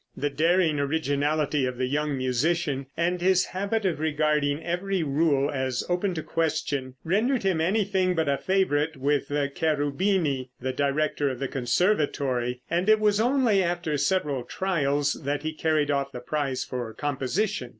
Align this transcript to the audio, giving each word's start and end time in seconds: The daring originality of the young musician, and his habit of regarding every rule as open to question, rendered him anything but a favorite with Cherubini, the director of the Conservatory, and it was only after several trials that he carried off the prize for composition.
The 0.17 0.31
daring 0.31 0.79
originality 0.79 1.67
of 1.67 1.77
the 1.77 1.85
young 1.85 2.17
musician, 2.17 2.87
and 2.97 3.21
his 3.21 3.45
habit 3.45 3.85
of 3.85 3.99
regarding 3.99 4.63
every 4.63 5.03
rule 5.03 5.51
as 5.51 5.83
open 5.89 6.15
to 6.15 6.23
question, 6.23 6.95
rendered 7.03 7.43
him 7.43 7.61
anything 7.61 8.15
but 8.15 8.27
a 8.27 8.39
favorite 8.39 8.97
with 8.97 9.27
Cherubini, 9.53 10.49
the 10.59 10.73
director 10.73 11.29
of 11.29 11.37
the 11.37 11.47
Conservatory, 11.47 12.63
and 12.67 12.89
it 12.89 12.99
was 12.99 13.19
only 13.19 13.61
after 13.61 13.95
several 13.95 14.41
trials 14.41 15.21
that 15.23 15.43
he 15.43 15.53
carried 15.53 15.91
off 15.91 16.11
the 16.11 16.19
prize 16.19 16.63
for 16.63 16.95
composition. 16.95 17.69